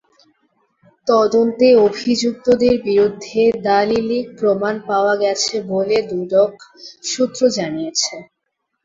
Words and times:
তদন্তে 1.07 1.67
অভিযুক্তদের 1.87 2.75
বিরুদ্ধে 2.87 3.41
দালিলিক 3.65 4.25
প্রমাণ 4.39 4.75
পাওয়া 4.89 5.13
গেছে 5.23 5.55
বলে 5.71 5.97
দুদক 6.09 6.51
সূত্র 7.03 7.41
জানিয়েছে। 7.57 8.15